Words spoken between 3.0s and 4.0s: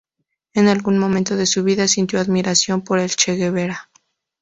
Che Guevara.